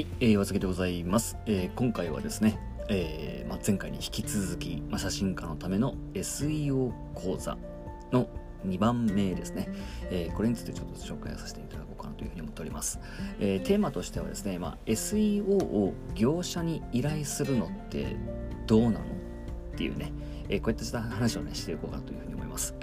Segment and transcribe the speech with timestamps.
[0.00, 1.36] い、えー、岩崎でございます。
[1.46, 7.56] えー今回はですね、えーま、前回に引き続き、ま、写真家のための SEO 講座
[8.10, 8.28] の
[8.66, 9.68] 2番目ですね、
[10.10, 12.98] えーこれについてちょっと紹介させていただこうかなというふうに思っております。
[13.40, 18.16] えーテーマとしてはですね、ま、SEO を業者に依頼するのって
[18.66, 19.00] どうなのっ
[19.76, 20.12] ていうね、
[20.48, 22.74] えーこういった話をねしていこうかなというふうに思います。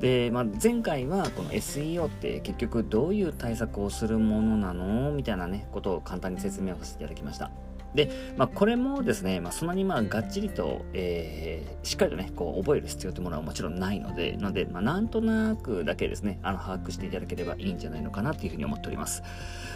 [0.00, 7.50] で、まあ、前回はこの SEO って結局どういう対策をするものなのみたいなねことを簡単に説明をさせていただきました。
[7.94, 19.22] で、まあ、これもですね、まあ、そんなにまあがっちりと、えーしっかりとねこう覚える必要というものはもちろんないのでなので、まあ、なんとなくだけですねあの把握していただければいいんじゃないのかなというふうに思っております。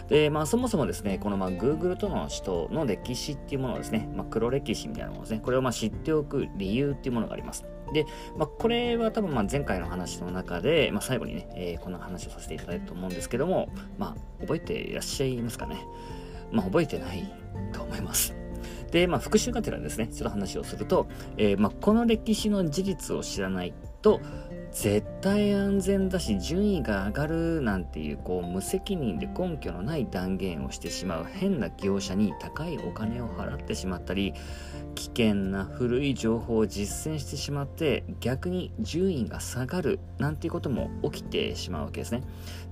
[0.08, 7.64] でまあそもそもですねこのまあ Google との使徒の歴史っていうものをですね、まあ、黒歴史みたいなものですねこれをまあ知っておく理由っていうものがあります。
[7.92, 15.86] で、まあ、これは多分まあ前回の話の中で、まあ、最後にね、えーこの話をさせていただいたと思うんですけども、まあ、覚えていらっしゃいますかね。
[16.50, 17.32] まあ、覚えてない
[17.72, 18.34] と思います。
[18.90, 24.20] で、まあ、復習がてらですね、ちょっと話をすると、えーまあ、この歴史の事実を知らないと、
[24.74, 34.34] 絶対安全だし順位が上がるなんていうこう無責任で根拠のない断言をしてしまう変な業者に高いお金を払ってしまったり
[34.96, 42.22] 危険な古い情報を実践してしまって逆に順位が下がるなんていうことも起きてしまうわけですね。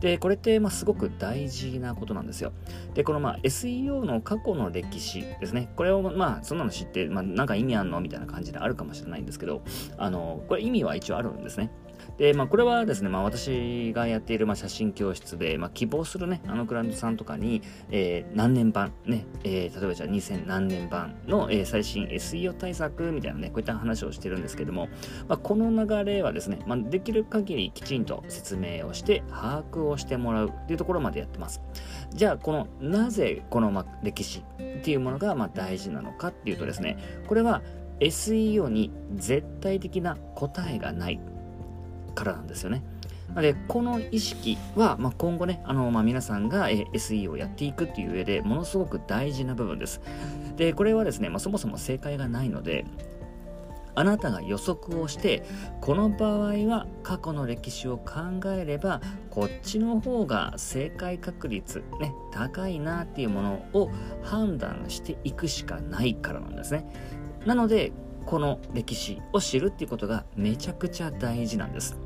[0.01, 2.53] でこれってまあすごく大事なことなんですよ。
[2.95, 5.71] でこのまあ SEO の過去の歴史ですね。
[5.77, 8.01] これをまあそんなの知って、まあ、なんか意味あんの？
[8.01, 9.63] みたいな感じであるかもしれないんですけど
[9.99, 11.71] あのこれ意味は一応あるんですね。
[12.19, 24.89] で、まあ、これはですね、まあ、私がやっている、まあ、写真教室で、まあ、希望するね、あのクラントさんとかに、えー何年版、ね、えー例えばじゃあ2000何年版の、えー最新 SEO 対策みたいなね、こういった話をしてるんですけども、
[25.29, 31.61] まあ、この流れはですね、まあ、できる限りきちんと説明をして、把握をしてもらうっていうところまでやってます。
[32.11, 37.63] じゃあ、この、なぜこの、まあ、歴史っていうものが、まあ、大事なのかっていうとですね、これは
[38.01, 41.21] SEO に絶対的な答えがない
[42.13, 42.83] からなんですよね。
[43.41, 50.01] で、この意識は、まあ、今後ね、あの、まあ、皆さんが、え SE をやっていくっていう上でものすごく大事な部分です。
[50.57, 52.85] で、これはですね、まあ、そもそも正解がないので、
[53.95, 55.45] あなたが予測をして、
[55.81, 63.91] この場合は過去の歴史を考えれば、こっちの方が正解確率、ね、高いなっていうものを
[64.23, 66.87] 判断していくしかないからなんですね。
[67.45, 67.93] なので、
[68.27, 71.97] この歴史を知るっていうことがめちゃくちゃ大事なんです。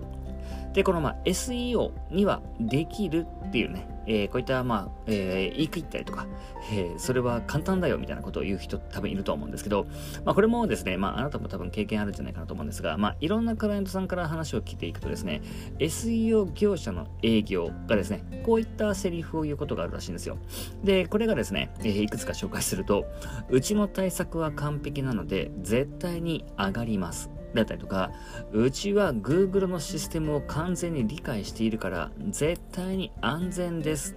[0.76, 6.26] で、このまあ SEO にはできるっていうね、えーこういったまあ、えー言い切ったりとか、
[6.70, 9.86] えーそれは簡単だよみたいなことを言う人多分いると思うんですけど、
[10.26, 15.40] まあこれもですね、まああなたも多分経験あるんじゃないかなと思うんですが、まあいろんなクライアントさんから話を聞いていくとですね、
[15.78, 20.36] SEO 業者の営業がですね、こういったセリフを言うことがあるらしいんですよ。
[20.84, 23.06] で、これがですね、えーいくつか紹介すると、
[23.48, 27.30] うちの対策は完璧なので、絶対に上がります。
[27.56, 28.10] だったりとか、
[28.52, 34.16] うちは Google のシステムを完全に理解しているから、絶対に安全です。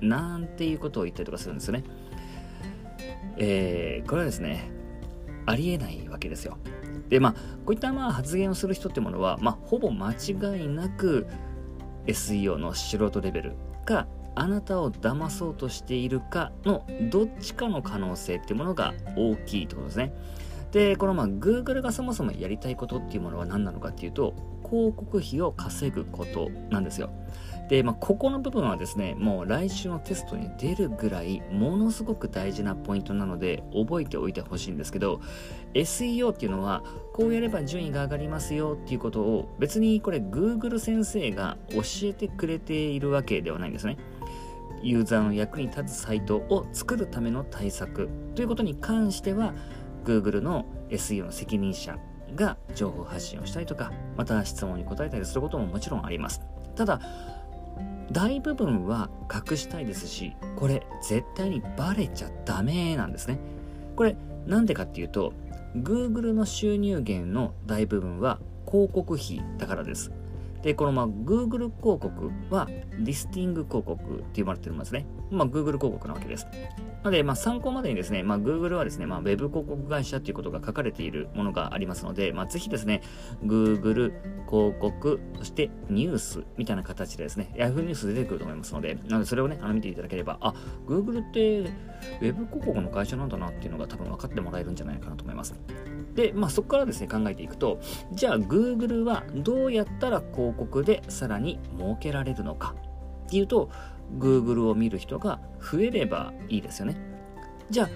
[0.00, 1.84] なんていうことを言ったりとかするんですよね。
[3.36, 4.70] えーこれはですね、
[5.46, 6.58] ありえないわけですよ。
[7.08, 7.38] で、まあ、こ
[7.68, 11.26] ういったまあ発言をする人ってものは、まあ、ほぼ間違いなく
[12.06, 13.52] SEO の素人レベル
[13.84, 20.12] か、あなたを騙そうとしているかのどっちかの可能性ってものが大きいってことですね。
[20.72, 24.34] で、このまあ Google がそもそもやりたいことっていうものは何なのかっていうと、
[24.68, 27.10] 広告費を稼ぐことなんですよ。
[27.68, 35.20] で、まあ、ここの部分はですね、もう来週のテストに出るぐらい、ものすごく大事なポイントなので、覚えておいてほしいんですけど、
[35.74, 43.98] SEO っていうのは、こうやれば順位が上がりますよっていうことを、別にこれ Google 先生が教えてくれているわけではないんですね。
[44.82, 49.54] ユーザーの役に立つサイトを作るための対策ということに関しては
[50.04, 51.98] Google の SEO の責任者
[52.34, 56.40] が情報発信をしたりとかまた質問に答えたりすることももちろんあります。
[56.76, 57.00] ただ
[58.10, 63.38] 大部分は隠したいですしこれ絶対にバレちゃダメなんですね。
[63.96, 64.16] これ
[64.46, 65.32] なんでかっていうと
[65.76, 70.12] Google の収入源の大部分は広告費だからです。
[70.62, 72.68] で、このまあ Google 広告は
[72.98, 75.06] リスティング広告って呼ばれてるんですね。
[75.30, 76.46] まあ Google 広告なわけです。
[77.02, 83.02] なので、まあ参考までにですね、まあ Google はですね、まあ Web 広告会社っていうことが書かれているものがありますので、まあぜひですね、
[83.44, 84.12] Google
[84.48, 90.54] 広告、そしてニュースみたいな形でですね、Yahoo ニュース出てくると思いますので、なのでそれをね、あの見ていただければ、あ、
[90.86, 91.70] Google って
[92.20, 95.54] Web 広告の会社なんだなっていうのが多分分かってもらえるんじゃないかなと思います。
[96.14, 97.78] で、まあそこからですね、考えていくと、
[98.12, 102.74] じゃあ Google はどうやったら広告でさらに儲けられるのか
[103.26, 103.70] っていうと、
[104.16, 106.96] Google を見る人が増えればいいですよね。
[107.70, 107.88] じゃあ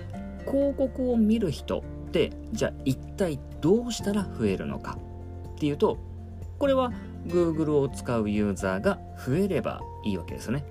[0.50, 4.99] 広告を見る人ってじゃあ一体どうしたら増えるのか
[5.56, 5.99] っていうと
[6.59, 6.93] これは
[7.26, 10.64] Google を使うユーザーが増えればいいわけですよね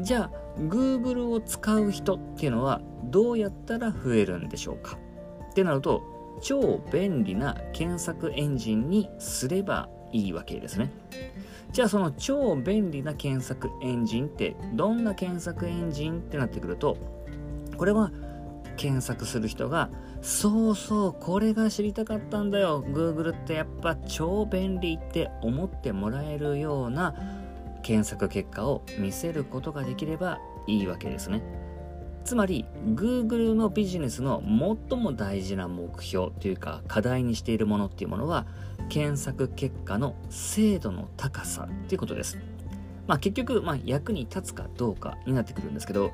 [0.00, 4.98] じゃあ Google を使う人っていうのはどうやったら増えるんでしょうか
[5.50, 6.02] ってなると
[6.42, 10.90] 超便利な検索エンジンにすればいいわけですね
[11.76, 16.96] じゃあその超便利な検索エンジンってどんな検索エンジンってなってくると
[17.76, 18.10] これは
[18.78, 19.90] 検索する人が
[20.22, 22.82] そうそうこれが知りたかったんだよ。
[22.82, 27.14] Google ってやっぱ超便利って思ってもらえるような
[27.82, 31.42] 検索結果を見せることができればいいわけですね。
[32.24, 32.64] つまり
[32.94, 34.42] Google のビジネスの
[34.88, 38.46] 最も大事な目標というか課題にしているものっていうものは
[38.88, 42.38] 検索結果の精度の高さっていうことです。
[43.06, 46.12] まあ、結局、まあ、役に立つかどうかになってくるんですけど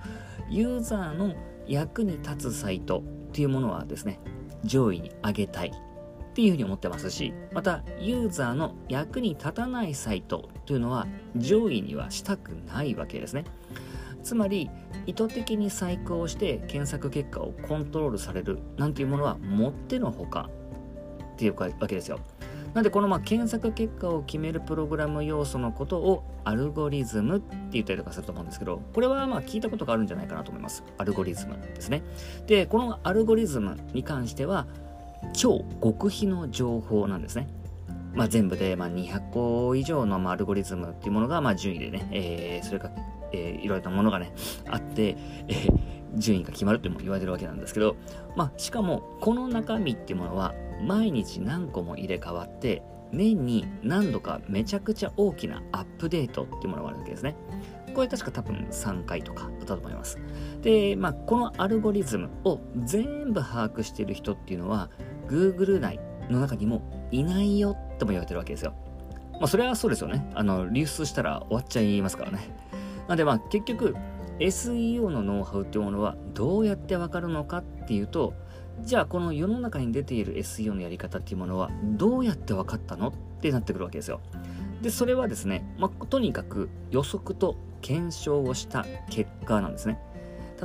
[0.51, 1.35] ユーザーの
[1.67, 3.03] 役に立つサイトっ
[3.33, 4.21] ていうものはですね
[4.65, 13.45] 上位に上げたいっていうふうに思ってますしまたユーザーの役に立たないサイトというのは上位にはしたくないわけですね
[14.23, 14.71] つまり
[15.07, 20.49] 意図的に細工をして検索結果をコントロールされるなんていうものはもってのほか
[21.35, 22.21] っていうわけですよ
[22.75, 30.83] なんでこのまあ検索結果を決めるプログラム要素のことをアルゴリズムって言ったりとかすると思うんですけど、これはまあ聞いたことがあるんじゃないかなと思います。
[30.99, 32.03] アルゴリズムですね。
[32.47, 34.67] で、このアルゴリズムに関しては、
[35.35, 37.49] 超極秘の情報なんですね。
[38.15, 42.91] まあ、全部でま200個以上のまアルゴリズムっていうものがま順位でね、えー、それが、
[43.33, 44.35] えー、いろいろなものがね、
[44.69, 45.17] あって、
[45.49, 45.79] えー、
[46.17, 47.97] 順位が決まるっても言われてるわけなんですけど、
[48.37, 52.83] まあ、しかもこの中身っていうものは毎日何個も入れ替わって
[53.13, 57.37] 年に何度かめちゃくちゃ大きなアップデートっていうものがあるわけですね。
[57.95, 60.19] これ確か多分3回とかだったと思います。
[60.63, 64.91] で、まあ、このアルゴリズムを全部把握している人っていうのは
[65.29, 66.01] Google 内
[66.31, 68.75] の中にもいないよっても言われてるわけですよ。
[69.35, 70.31] まあ、それはそうですよね。
[70.35, 72.39] あの、流出したら終わっちゃいますからね。
[73.09, 73.95] なんでまあ結局
[74.39, 78.35] SEO のノウハウっていうものはどうやってわかるのかっていうと
[78.81, 84.21] じゃあこの世の中に出ている SEO のやり方っていうものはどうやって分かったのってなってくるわけですよ。
[84.83, 89.99] でそれはですね、まあ、とにかく予測と検証をした結果なんですね。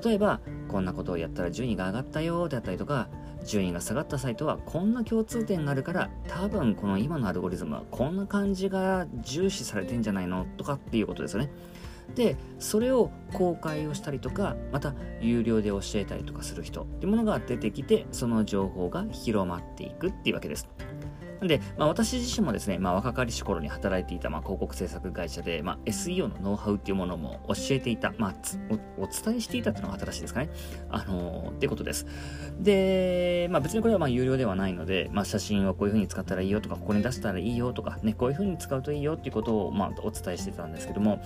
[0.04, 3.08] 例えばこんなことをやったら順位が上がったよであったりとか
[3.44, 11.50] 順位が下がったサイトはこんな共通点があるから多分この今のアルゴリズムはこんな感じが重視されてんじゃないのとかっていうことですよね。
[12.18, 20.68] でそれを公開をしたりとかまた有料で教えたりとかする人っていうものが出てきてその情報が広まっていくっていうわけです。
[21.40, 28.36] なんで、まあ、私自身もですね、まあ、若かりし頃に働いていた、まあ、広告制作会社で、まあ、SEO のノウハウっていうものも教えていた、まあ、
[28.98, 30.50] お伝えしていたっていうのが正しいですかね。
[30.90, 32.06] あのー、ってことです。
[32.60, 41.22] で、まあ、別にこれはまあ有料ではないので、まあ、写真をこういう風に使ったらいいよとか、ここに出したらいいよとか、ね、こういう風に使うといいよっていうことを、まあ、お伝えしてたんですけども、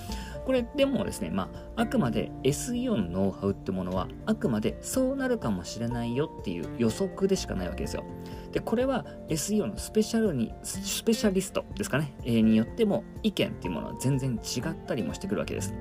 [0.45, 8.03] これでもですね、まあ、あくまで SEO のノウハウってものは、あくまでそうなるかもしれないよっていう予測でしかないわけですよ。
[8.51, 15.75] で、これは SEO のスペペシャルに、スペシャリストですかね、え、によっても意見っていうものは全然違ったりもしてくるわけです。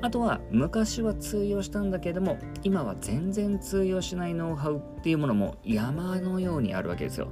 [0.00, 7.28] あとは昔は通用したんだけれども今は全然通用しないノウハウっていうものも山のようにあるわけですよ。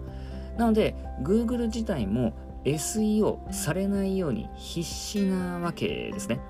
[0.58, 2.34] なので Google 自体も
[2.66, 6.40] SEO されないように必死なわけですね。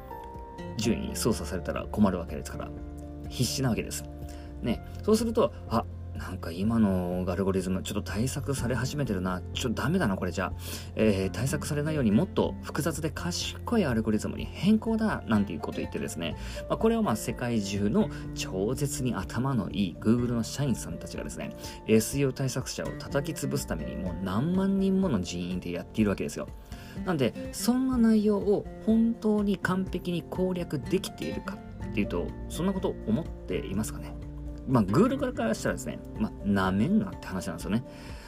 [0.76, 2.68] 順位操作されたら困るわけですから
[3.28, 4.02] 必死なわけです。
[4.60, 5.84] ね、そうするとあ
[6.18, 9.40] なんか今のアルゴリズム、ちょっと対策され始めてるな。
[9.54, 10.52] ちょっとダメだな、これじゃあ。
[10.96, 16.36] えー、対策されないようにもっと複雑で賢いアルゴリズムに変更だ、なんていうこと言ってですね。
[16.68, 21.56] まあ、これをまあ世界中の超絶に頭のいい Google の社員さんたちがですね、
[21.86, 26.48] SEO 対策者を叩き潰すためにもう何万人もの人員でやっているわけですよ。
[27.06, 31.56] なんで、そんな内容を本当に完璧に攻略できているか
[31.90, 34.12] っていうと、そんなこと思っていますかね？
[34.68, 37.84] まあ、グールからしたらですね、まあ、なめんなって話なんですよね。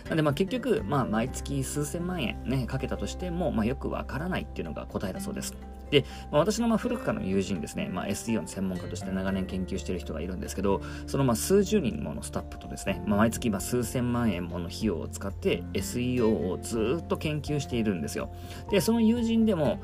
[0.08, 5.54] なんで、まあ、結局、まあ、毎月数千万円ね、かけたとしても、まあ、よくわからないっていうのが答えだそうです。
[5.90, 18.30] で、まあ、私のまあ古くからの友人ですね、まあ、SEO の専門家として長年研究している人がいるんですけど、そのまあ数十人ものスタッフとですね、まあ、毎月まあ数千万円もの費用を使って SEO をずっと研究しているんですよ。
[18.70, 19.80] で、その友人でも、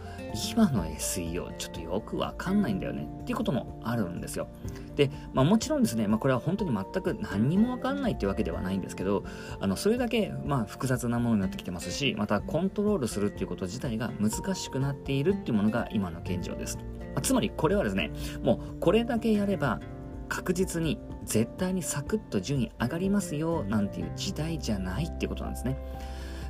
[0.52, 4.48] 今の SEO ちょっとよくわかんないんだよねっていうこともあるんですよ。
[4.96, 9.25] で、まあ、もちろんですね、まあ、これは本当に全く何にもわかんないっていうわけではないんですけど、
[9.60, 16.79] あのそれだけまあ複雑なものになってきてますし、またコントロールするっていうこと自体が難しくなっているっていうものが今の現状です。
[17.15, 18.12] ま、つまりこれはですね、
[18.43, 19.81] もうこれだけやれば
[20.29, 25.76] 確実に絶対にサクッと順位上がりますよなんていう時代じゃないっていうことなんですね。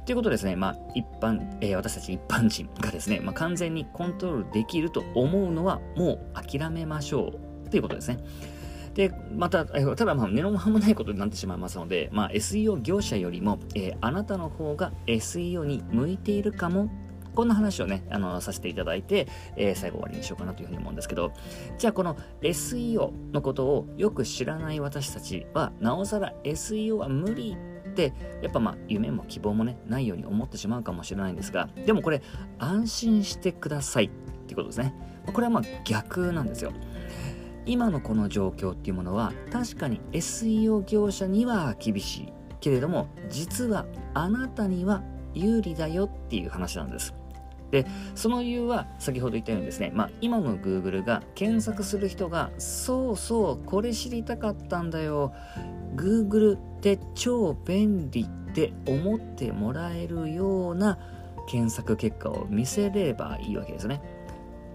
[0.04, 7.32] ということですね、まあ、一般、えー、私たち一般人がですね、まあ、完全にコントロールできると思うのはもう諦めましょ
[7.66, 8.18] うということですね。
[8.94, 16.88] で、また、ただまあ、根の葉もないことになってしまいますので、まあ、SEO 業者よりも、えー、あなたの方が SEO に向いているかも
[17.36, 21.32] こんな話をね、あの、させていただいて、えー、最後終わりにしようかなというふうに思うんですけど、
[21.78, 27.56] じゃあこの SEO のことをよく知らない私たちは、なおさら SEO は無理
[27.88, 28.12] って、
[28.42, 32.22] やっぱまあ、夢も希望もね、ないように思ってしまうかもしれないんですが、でもこれ、
[32.58, 34.10] 安心してくださいっ
[34.46, 34.94] ていうことですね。
[35.32, 36.72] これはまあ逆なんですよ。
[37.66, 45.02] 今のこの状況っていうものは確かに SEO 業者には厳しいけれども実はあなたには
[45.34, 47.12] 有利だよっていう話なんです。
[47.76, 55.34] で、その理由は先ほど言ったようにですね、まあ、今の Google が検索する人が、そうそう、これ知りたかったんだよ。
[55.94, 60.98] Google って超便利って思ってもらえるような
[61.46, 64.00] 検索結果を見せればいいわけですね。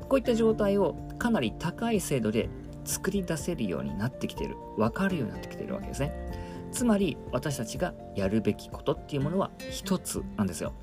[0.07, 2.49] こういった状態をかなり高い精度で
[2.85, 4.55] 作り出せるようになってきてる。
[4.77, 6.11] わかるようになってきてるわけですね。
[6.71, 10.73] つまり私たちがやるべきことっていうものは一つなんですよ。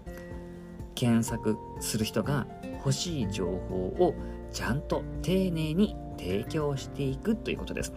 [0.99, 4.17] 検索する人が欲しい情報を
[4.51, 7.93] ちゃんと丁寧に提供していくということです。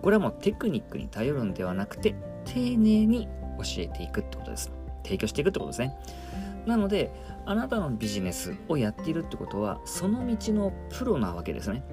[0.00, 2.14] これはもうテクニックに頼るんではなくて
[2.46, 3.28] 丁寧に
[3.58, 4.72] 教えていくってことです。
[5.04, 5.94] 提供していくってことですね。
[6.64, 7.12] なので、
[7.44, 11.84] あなたのビジネスをやっているってことは、その道のプロなわけですね。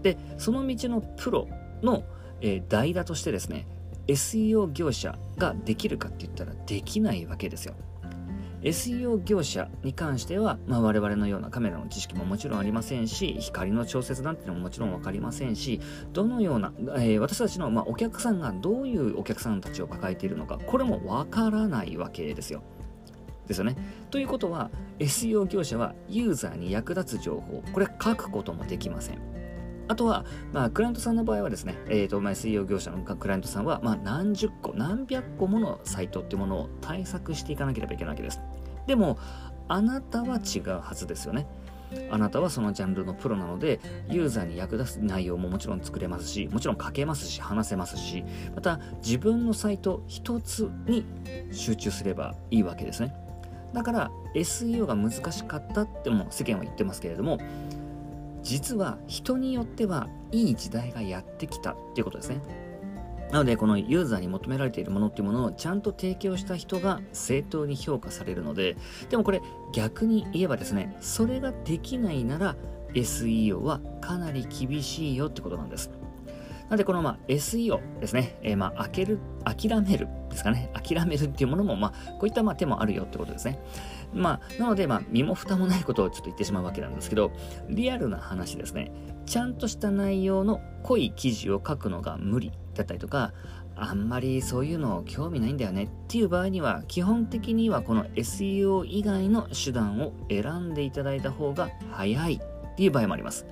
[0.00, 1.48] で、その道のプロ
[1.82, 2.04] の、
[2.40, 3.66] えー、代打としてですね、
[4.06, 7.74] SEO 業者ができるかって言ったらできないわけですよ。
[8.62, 15.80] SEO 業者に関しては、まあ、我々のようなカメラの知識ももちろんありませんし、光の調節なんていうのももちろん分かりませんし、
[16.12, 22.62] どのような、えー、私たちの、まあ、お客さんがどういうお客さんたちを抱えているのか、これも分からないわけですよ。
[23.48, 23.76] ですよね。
[24.10, 29.41] ということは、SEO 業者はユーザーに役立つ情報、これ書くこともできません。
[29.88, 38.40] あとは、まあ、クライアントさんの場合はですね、えっ、ー、と、まあ、水曜業者のクライアントさんは、まあ、何十個、何百個ものサイトっていうものを対策していかなければいけないわけです。
[38.86, 39.18] でも、
[39.68, 41.46] あなたは違うはずですよね。
[42.10, 48.24] あなたはそのジャンルのプロなので、ユーザーに役立つ内容ももちろん作れますし、もちろん書けますし、話せますし、
[48.54, 51.04] また自分のサイト一つに
[51.52, 53.14] 集中すればいいわけですね。
[53.72, 57.38] だから SEO が難しかったっても世間は言ってますけれども、
[58.42, 62.40] 実は人によってはいい時代がやってきたっていうことですね。
[63.32, 68.76] なので、このユーザーに求められているものっていうものをちゃんと提供した人が正当に評価されるので、
[69.08, 69.40] でもこれ
[69.72, 72.56] 逆に言えばですね、それができないなら
[72.92, 75.90] SEO はかなり厳しいよってことなんです。
[76.64, 83.60] なので、このまあ SEO ですね、えー、まあ、開ける、諦めるですかね、諦めるっていうものも、まあ、こういったま手もあるよってことですね。
[84.12, 87.32] まあ、なので、まあ、身も蓋もないことをちょっと言ってしまうわけなんですけど、
[87.68, 88.90] リアルな話ですね、
[89.26, 93.32] ちゃんとした内容の濃い記事を書くのが無理だったりとか、
[93.74, 102.40] あんまりそういうの興味ないんだよねっていう場合には、基本的にはこの SEO 以外の手段を選んでいただいた方が早い
[102.72, 103.46] っていう場合もあります。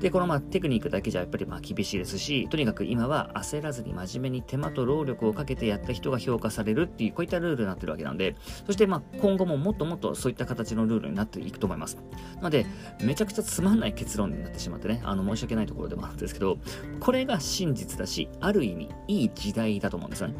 [0.00, 11.96] で、このまあテクニックだけじゃやっぱりまあ厳しいですし、とにかく今は焦らずに真面目に手間と労力をかけてやった人が評価されるっていう、こういったルールになってるわけなんで、そしてまあ今後ももっともっとそういった形のルールになっていくと思います。
[12.36, 12.66] なので、
[13.02, 16.58] めちゃくちゃつまんない結論になってしまってね、あの申し訳ないところでもあるんですけど、
[17.00, 20.34] これが真実だし、ある意味いい時代だと思うんですよね。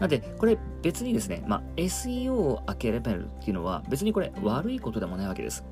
[0.00, 5.64] なので、これ別にですね、まあ、SEO を開けれるっていうのは別にこれ悪いことでもないわけです。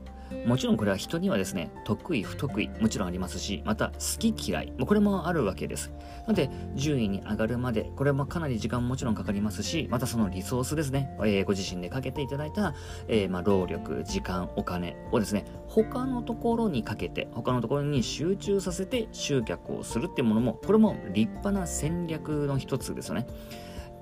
[0.44, 5.90] もちろんこれは人にはですね、得意、不得意、もちろんありますし、また好き嫌い、もこれもあるわけです。
[6.26, 12.74] なので、順位に上がるまで、これもかなり時間ももちろんかかりますし、またそのリソースですね、えー、ご自身でかけていただいた、
[13.08, 23.26] えー、まあ、労力、時間、お金をですね、他のところにかけて、他のところに集中させて集客をするっていうものも、これも立派な戦略の一つですよね。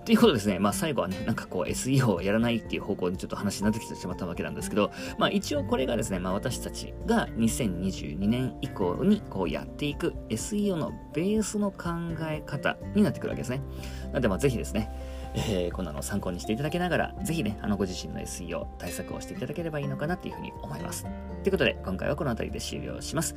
[0.07, 11.89] ということですね、まあ最後はね、なんかこう SEO をやらないっていう方向にちょっと話になってきてしまったわけなんですけど、まあ一応これがですね、まあ私たちが2022年以降にこうやっていく SEO のベースの考
[12.21, 13.61] え方になってくるわけですね。
[14.05, 14.93] なのでまあぜひですね、
[15.35, 21.03] えー、こんなの参考にしていただきながら、ぜひね、あのご自身の SEO 対策をしていただければいいのかなっていうふうに思います。
[21.03, 23.35] ということで、今回はこの辺りで終了します。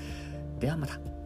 [0.59, 1.18] ではまた。